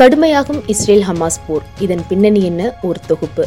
[0.00, 1.62] கடுமையாகும் Israel Hamas போர்.
[1.78, 2.78] இதன் பின்னணி என்ன?
[2.82, 3.46] ஒரு தொகுப்பு.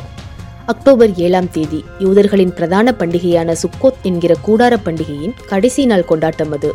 [0.65, 6.71] அக்டோபர் ஏழாம் தேதி யூதர்களின் பிரதான பண்டிகையான சுக்கோத் என்கிற கூடார பண்டிகையின் கடைசி நாள் கொண்டாட்டம் அது.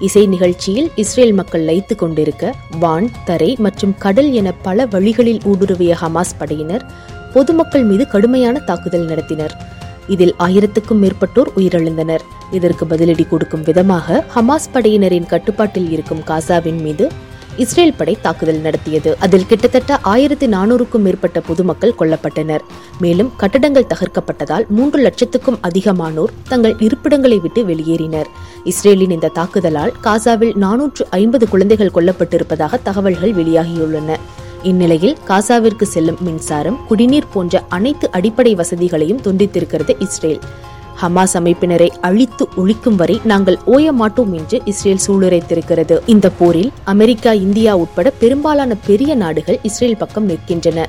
[0.00, 6.34] இசை நிகழ்ச்சியில் இஸ்ரேல் மக்கள் லைத்து கொண்டிருக்க வான் தரை மற்றும் கடல் என பல வழிகளில் ஊடுருவிய ஹமாஸ்
[6.38, 6.84] படையினர்
[7.32, 9.50] பொதுமக்கள் மீது கடுமையான தாக்குதல் நடத்தினர்.
[10.08, 12.20] இதில் ஆயிரத்துக்கும் மேற்பட்டோர் உயிரிழந்தனர்.
[12.52, 17.26] இதற்கு பதிலடி கொடுக்கும் விதமாக ஹமாஸ் படையினரின் கட்டுப்பாட்டில் இருக்கும் காசாவின் மீது
[17.62, 19.10] இஸ்ரேல் படை தாக்குதல் நடத்தியது.
[19.24, 22.64] அதில் கிட்டத்தட்ட ஆயிரத்தி நானூறுக்கும் மேற்பட்ட பொதுமக்கள் கொல்லப்பட்டனர்.
[23.04, 28.28] மேலும் கட்டடங்கள் தகர்க்கப்பட்டதால் மூன்று லட்சத்துக்கும் அதிகமானோர் தங்கள் இருப்பிடங்களை விட்டு வெளியேறினர்.
[28.72, 34.18] இஸ்ரேலின் இந்த தாக்குதலால் காசாவில் நானூற்று ஐம்பது குழந்தைகள் கொல்லப்பட்டிருப்பதாக தகவல்கள் வெளியாகியுள்ளன.
[34.62, 40.40] இந்நிலையில் காசாவிற்கு செல்லும் மின்சாரம் குடிநீர் போன்ற அனைத்து அடிப்படை வசதிகளையும் துண்டித்திருக்கிறது இஸ்ரேல்.
[41.02, 45.96] ஹமாஸ் அமைப்பினரை அழித்து ஒழிக்கும் வரை நாங்கள் ஓய மாட்டோம் என்று இஸ்ரேல் சூளுரைத்திருக்கிறது.
[46.06, 50.86] இந்த போரில் அமெரிக்கா இந்தியா உட்பட பெரும்பாலான பெரிய நாடுகள் இஸ்ரேல் பக்கம் நிற்கின்றன.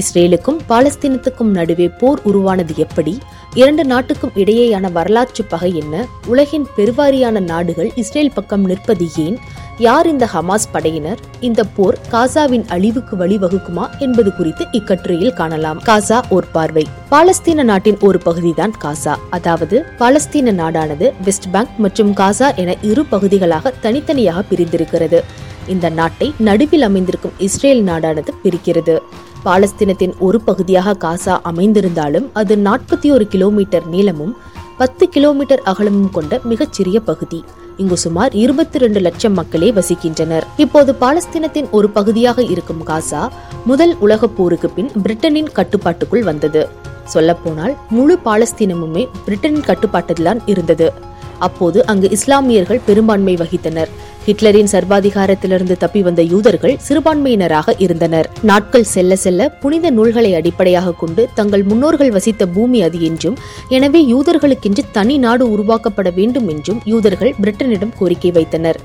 [0.00, 3.18] இஸ்ரேலுக்கும் பாலஸ்தீனத்துக்கும் நடுவே போர் உருவானது எப்படி?
[3.54, 6.04] இரண்டு நாட்டுக்கும் இடையேயான வரலாற்று பகை என்ன?
[6.26, 9.36] உலகின் பெருவாரியான நாடுகள் இஸ்ரேல் பக்கம் நிற்பது ஏன்?
[9.78, 11.20] யார் இந்த ஹமாஸ் படையினர்?
[11.40, 15.78] இந்த போர் காசாவின் அழிவுக்கு வழிவகுக்குமா என்பது குறித்து இக்கட்டுரையில் காணலாம்.
[15.88, 16.84] காசா ஓர் பார்வை.
[17.12, 19.16] பாலஸ்தீன நாட்டின் ஒரு பகுதிதான் காசா.
[19.30, 25.20] அதாவது பாலஸ்தீன நாடானது வெஸ்ட் பேங்க் மற்றும் காசா என இரு பகுதிகளாக தனித்தனியாக பிரிந்திருக்கிறது.
[25.66, 28.96] இந்த நாட்டை நடுவில் அமைந்திருக்கும் இஸ்ரேல் நாடானது பிரிக்கிறது.
[29.44, 34.36] பாலஸ்தீனத்தின் ஒரு பகுதியாக காசா அமைந்திருந்தாலும் அது நாற்பத்தி ஒரு கிலோமீட்டர் நீளமும்
[34.78, 37.44] பத்து கிலோமீட்டர் அகலமும் கொண்ட மிகச்சிறிய பகுதி.
[37.76, 40.42] இங்கு சுமார் இருபத்தி ரெண்டு லட்சம் மக்களே வசிக்கின்றனர்.
[40.56, 43.28] இப்போது பாலஸ்தீனத்தின் ஒரு பகுதியாக இருக்கும் காசா
[43.64, 46.68] முதல் உலகப் போருக்கு பின் பிரிட்டனின் கட்டுப்பாட்டுக்குள் வந்தது.
[47.04, 50.92] சொல்லப்போனால் முழு பாலஸ்தீனமுமே பிரிட்டனின் கட்டுப்பாட்டில்தான் இருந்தது.
[51.38, 53.88] அப்போது அங்கு இஸ்லாமியர்கள் பெரும்பான்மை வகித்தனர்.
[54.26, 58.26] ஹிட்லரின் சர்வாதிகாரத்திலிருந்து தப்பி வந்த யூதர்கள் சிறுபான்மையினராக இருந்தனர்.
[58.42, 63.36] நாட்கள் செல்ல செல்ல புனித நூல்களை அடிப்படையாக கொண்டு தங்கள் முன்னோர்கள் வசித்த பூமி அது என்றும்
[63.68, 68.78] எனவே யூதர்களுக்கென்று தனி நாடு உருவாக்கப்பட வேண்டும் என்றும் யூதர்கள் பிரிட்டனிடம் கோரிக்கை வைத்தனர்.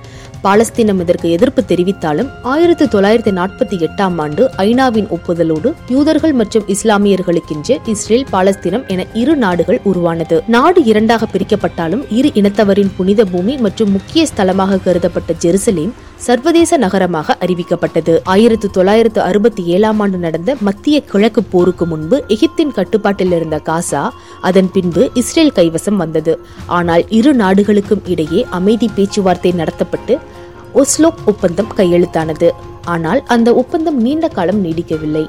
[0.44, 8.26] பாலஸ்தீனம் இதற்கு எதிர்ப்பு தெரிவித்தாலும் ஆயிரத்தி தொள்ளாயிரத்தி நாற்பத்தி எட்டாம் ஆண்டு ஐநாவின் ஒப்புதலோடு யூதர்கள் மற்றும் இஸ்லாமியர்களுக்கென்று இஸ்ரேல்
[8.32, 10.44] பாலஸ்தீனம் என இரு நாடுகள் உருவானது.
[10.48, 15.94] நாடு இரண்டாக பிரிக்கப்பட்டாலும் இரு இனத்தவரின் புனித பூமி மற்றும் முக்கிய ஸ்தலமாக கருதப்பட்ட ஜெருசலேம்
[16.26, 18.14] சர்வதேச நகரமாக அறிவிக்கப்பட்டது.
[18.34, 24.02] ஆயிரத்து தொள்ளாயிரத்து அறுபத்தி ஏழாம் ஆண்டு நடந்த மத்திய கிழக்கு போருக்கு முன்பு எகிப்தின் கட்டுப்பாட்டில் இருந்த காசா
[24.50, 26.34] அதன் பின்பு இஸ்ரேல் கைவசம் வந்தது.
[26.78, 30.16] ஆனால் இரு நாடுகளுக்கும் இடையே அமைதி பேச்சுவார்த்தை நடத்தப்பட்டு
[30.82, 32.50] ஒஸ்லோக் ஒப்பந்தம் கையெழுத்தானது.
[32.96, 35.26] ஆனால் அந்த ஒப்பந்தம் நீண்ட காலம் நீடிக்கவில்லை.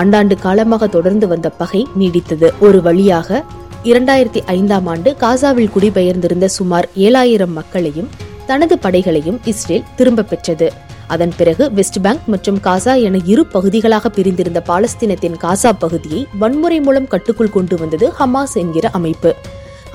[0.00, 2.48] ஆண்டாண்டு காலமாக தொடர்ந்து வந்த பகை நீடித்தது.
[2.68, 3.42] ஒரு வழியாக
[3.90, 8.08] இரண்டாயிரத்தி ஐந்தாம் ஆண்டு காசாவில் குடிபெயர்ந்திருந்த சுமார் ஏழாயிரம் மக்களையும்
[8.50, 10.68] தனது படைகளையும் இஸ்ரேல் திரும்ப பெற்றது.
[11.14, 17.08] அதன் பிறகு வெஸ்ட் பேங்க் மற்றும் காசா என இரு பகுதிகளாக பிரிந்திருந்த பாலஸ்தீனத்தின் காசா பகுதியை வன்முறை மூலம்
[17.12, 19.30] கட்டுக்குள் கொண்டு வந்தது ஹமாஸ் என்கிற அமைப்பு.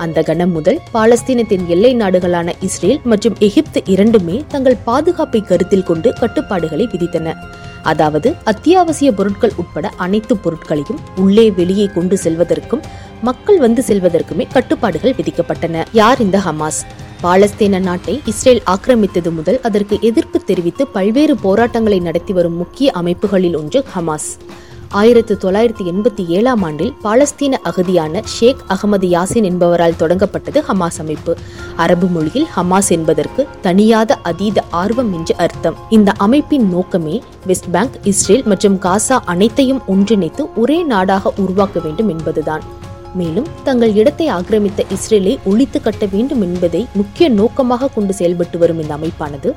[0.04, 6.86] அந்த கணம் முதல் பாலஸ்தீனத்தின் எல்லை நாடுகளான இஸ்ரேல் மற்றும் எகிப்து இரண்டுமே தங்கள் பாதுகாப்பை கருத்தில் கொண்டு கட்டுப்பாடுகளை
[6.92, 7.36] விதித்தன.
[7.92, 12.84] அதாவது அத்தியாவசிய பொருட்கள் உட்பட அனைத்து பொருட்களையும் உள்ளே வெளியே கொண்டு செல்வதற்கும்
[13.28, 15.84] மக்கள் வந்து செல்வதற்குமே கட்டுப்பாடுகள் விதிக்கப்பட்டன.
[15.92, 16.82] யார் இந்த ஹமாஸ்?
[17.24, 23.80] பாலஸ்தீன நாட்டை இஸ்ரேல் ஆக்கிரமித்தது முதல் அதற்கு எதிர்ப்பு தெரிவித்து பல்வேறு போராட்டங்களை நடத்தி வரும் முக்கிய அமைப்புகளில் ஒன்று
[23.92, 24.28] ஹமாஸ்.
[25.00, 31.34] ஆயிரத்து தொள்ளாயிரத்தி எண்பத்தி ஏழாம் ஆண்டில் பாலஸ்தீன அகதியான ஷேக் அகமது யாசின் என்பவரால் தொடங்கப்பட்டது ஹமாஸ் அமைப்பு.
[31.84, 35.78] அரபு மொழியில் ஹமாஸ் என்பதற்கு தனியாத அதீத ஆர்வம் என்று அர்த்தம்.
[35.98, 37.18] இந்த அமைப்பின் நோக்கமே
[37.50, 42.64] வெஸ்ட் பேங்க் இஸ்ரேல் மற்றும் காசா அனைத்தையும் ஒன்றிணைத்து ஒரே நாடாக உருவாக்க வேண்டும் என்பதுதான்.
[43.20, 48.92] மேலும் தங்கள் இடத்தை ஆக்கிரமித்த இஸ்ரேலை ஒழித்து கட்ட வேண்டும் என்பதை முக்கிய நோக்கமாக கொண்டு செயல்பட்டு வரும் இந்த
[48.98, 49.50] அமைப்பானது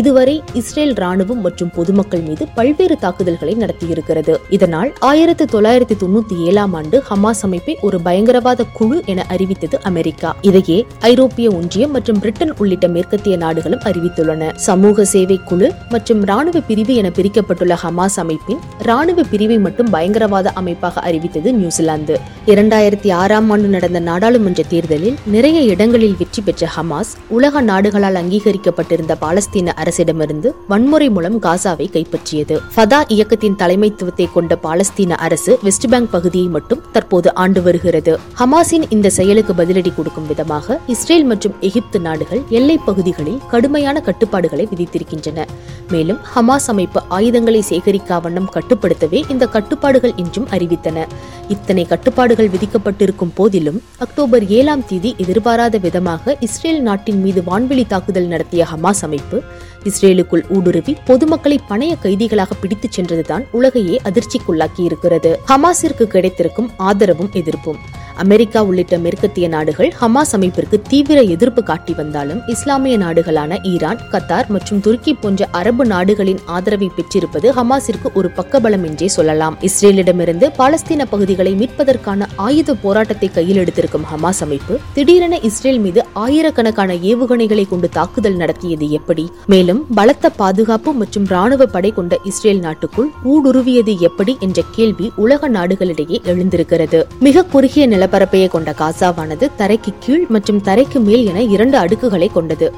[0.00, 4.34] இதுவரை இஸ்ரேல் ராணுவம் மற்றும் பொதுமக்கள் மீது பல்வேறு தாக்குதல்களை நடத்தியிருக்கிறது.
[4.56, 10.30] இதனால் ஆயிரத்தி தொள்ளாயிரத்தி தொண்ணூத்தி ஏழாம் ஆண்டு ஹமாஸ் அமைப்பை ஒரு பயங்கரவாத குழு என அறிவித்தது அமெரிக்கா.
[10.50, 10.78] இதையே
[11.10, 14.50] ஐரோப்பிய ஒன்றியம் மற்றும் பிரிட்டன் உள்ளிட்ட மேற்கத்திய நாடுகளும் அறிவித்துள்ளன.
[14.68, 21.00] சமூக சேவை குழு மற்றும் ராணுவ பிரிவு என பிரிக்கப்பட்டுள்ள ஹமாஸ் அமைப்பின் ராணுவ பிரிவை மட்டும் பயங்கரவாத அமைப்பாக
[21.08, 22.16] அறிவித்தது நியூசிலாந்து.
[22.52, 29.74] இரண்டாயிரத்தி ஆறாம் ஆண்டு நடந்த நாடாளுமன்ற தேர்தலில் நிறைய இடங்களில் வெற்றி பெற்ற ஹமாஸ் உலக நாடுகளால் அங்கீகரிக்கப்பட்டிருந்த பாலஸ்தீன
[29.82, 32.58] அரசிடமிருந்து வன்முறை மூலம் காசாவை கைப்பற்றியது.
[32.76, 38.18] ஃபதா இயக்கத்தின் தலைமைத்துவத்தை கொண்ட பாலஸ்தீன அரசு வெஸ்ட் பேங்க் பகுதியை மட்டும் தற்போது ஆண்டு வருகிறது.
[38.40, 45.46] ஹமாஸின் இந்த செயலுக்கு பதிலடி கொடுக்கும் விதமாக இஸ்ரேல் மற்றும் எகிப்து நாடுகள் எல்லை பகுதிகளில் கடுமையான கட்டுப்பாடுகளை விதித்திருக்கின்றன.
[45.90, 51.06] மேலும் ஹமாஸ் அமைப்பு ஆயுதங்களை சேகரிக்கா வண்ணம் கட்டுப்படுத்தவே இந்த கட்டுப்பாடுகள் என்றும் அறிவித்தன.
[51.48, 58.26] இத்தனை கட்டுப்பாடுகள் விதிக்கப்பட்ட அறிவிக்கப்பட்டிருக்கும் போதிலும் அக்டோபர் ஏழாம் தேதி எதிர்பாராத விதமாக இஸ்ரேல் நாட்டின் மீது வான்வெளி தாக்குதல்
[58.26, 59.38] நடத்திய ஹமாஸ் அமைப்பு
[59.84, 67.80] இஸ்ரேலுக்குள் ஊடுருவி பொதுமக்களை பணைய கைதிகளாக பிடித்துச் சென்றதுதான் உலகையே அதிர்ச்சிக்குள்ளாக்கி இருக்கிறது ஹமாஸிற்கு கிடைத்திருக்கும் ஆதரவும் எதிர்ப்பும்.
[68.24, 74.80] அமெரிக்கா உள்ளிட்ட மேற்கத்திய நாடுகள் ஹமாஸ் அமைப்பிற்கு தீவிர எதிர்ப்பு காட்டி வந்தாலும் இஸ்லாமிய நாடுகளான ஈரான் கத்தார் மற்றும்
[74.80, 79.56] துருக்கி போன்ற அரபு நாடுகளின் ஆதரவை பெற்றிருப்பது ஹமாஸிற்கு ஒரு பக்கபலம் என்றே சொல்லலாம்.
[79.68, 87.68] இஸ்ரேலிடமிருந்து பாலஸ்தீன பகுதிகளை மீட்பதற்கான ஆயுத போராட்டத்தை கையில் எடுத்திருக்கும் ஹமாஸ் அமைப்பு திடீரென இஸ்ரேல் மீது ஆயிரக்கணக்கான ஏவுகணைகளை
[87.68, 89.30] கொண்டு தாக்குதல் நடத்தியது எப்படி?
[89.46, 94.36] மேலும் பலத்த பாதுகாப்பு மற்றும் ராணுவ படை கொண்ட இஸ்ரேல் நாட்டுக்குள் ஊடுருவியது எப்படி?
[94.40, 97.00] என்ற கேள்வி உலக நாடுகளிடையே எழுந்திருக்கிறது.
[97.20, 102.68] மிக குறுகிய நிலப்பரப்பையே கொண்ட காசாவானது தரைக்கு கீழ் மற்றும் தரைக்கு மேல் என இரண்டு அடுக்குகளை கொண்டது.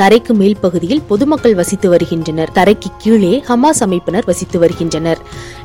[0.00, 2.50] தரைக்கு மேல் பகுதியில் பொதுமக்கள் வசித்து வருகின்றனர்.
[2.58, 5.20] தரைக்கு கீழே ஹமாஸ் அமைப்பினர் வசித்து வருகின்றனர்.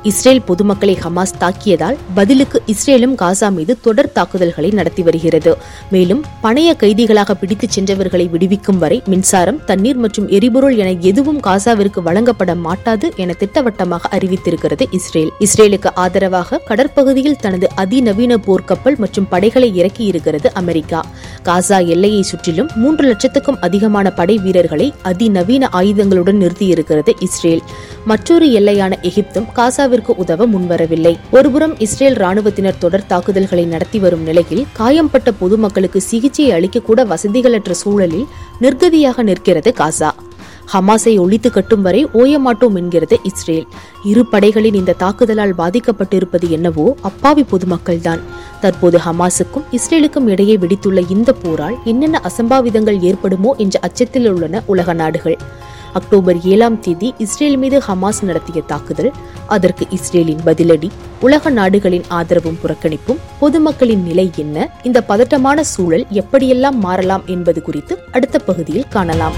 [0.09, 5.51] இஸ்ரேல் பொதுமக்களை ஹமாஸ் தாக்கியதால் பதிலுக்கு இஸ்ரேலும் காசா மீது தொடர் தாக்குதல்களை நடத்தி வருகிறது.
[5.93, 12.55] மேலும் பணைய கைதிகளாக பிடித்துச் சென்றவர்களை விடுவிக்கும் வரை மின்சாரம் தண்ணீர் மற்றும் எரிபொருள் என எதுவும் காசாவிற்கு வழங்கப்பட
[12.65, 15.31] மாட்டாது என திட்டவட்டமாக அறிவித்திருக்கிறது இஸ்ரேல்.
[15.47, 21.01] இஸ்ரேலுக்கு ஆதரவாக கடற்பகுதியில் தனது அதிநவீன போர்க்கப்பல் மற்றும் படைகளை இறக்கி இருக்கிறது அமெரிக்கா.
[21.47, 27.61] காசா எல்லையை சுற்றிலும் மூன்று லட்சத்துக்கும் அதிகமான படை வீரர்களை அதிநவீன ஆயுதங்களுடன் நிறுத்தியிருக்கிறது இஸ்ரேல்.
[28.05, 31.17] மற்றொரு எல்லையான எகிப்தும் காசாவிற்கு உதவ முன்வரவில்லை.
[31.31, 38.27] ஒருபுறம் இஸ்ரேல் ராணுவத்தினர் தொடர் தாக்குதல்களை நடத்தி வரும் நிலையில் காயம்பட்ட பொதுமக்களுக்கு சிகிச்சை அளிக்க கூட வசதிகளற்ற சூழலில்
[38.61, 40.11] நிர்கதியாக நிற்கிறது காசா.
[40.73, 43.67] ஹமாஸை ஒழித்து கட்டும் வரை ஓயமாட்டோம் என்கிறது இஸ்ரேல்.
[44.11, 48.23] இரு படைகளின் இந்த தாக்குதலால் பாதிக்கப்பட்டிருப்பது என்னவோ அப்பாவி பொதுமக்கள்தான்.
[48.63, 55.37] தற்போது ஹமாஸுக்கும் இஸ்ரேலுக்கும் இடையே வெடித்துள்ள இந்த போரால் என்னென்ன அசம்பாவிதங்கள் ஏற்படுமோ என்ற அச்சத்தில் உள்ளன உலக நாடுகள்.
[55.99, 59.11] அக்டோபர் ஏழாம் தேதி இஸ்ரேல் மீது ஹமாஸ் நடத்திய தாக்குதல்
[59.55, 60.89] அதற்கு இஸ்ரேலின் பதிலடி
[61.19, 68.39] உலக நாடுகளின் ஆதரவும் புறக்கணிப்பும் பொதுமக்களின் நிலை என்ன இந்த பதட்டமான சூழல் எப்படியெல்லாம் மாறலாம் என்பது குறித்து அடுத்த
[68.39, 69.37] பகுதியில் காணலாம்.